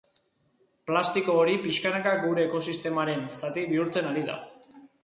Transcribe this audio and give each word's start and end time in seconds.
Plastiko 0.91 1.35
hori 1.43 1.53
pixkanaka 1.67 2.15
gure 2.27 2.47
ekosistemaren 2.49 3.25
zati 3.43 3.69
bihurtzen 3.75 4.15
ari 4.15 4.31
da. 4.35 4.43